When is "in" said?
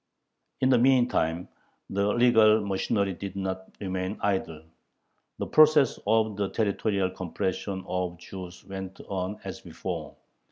0.61-0.69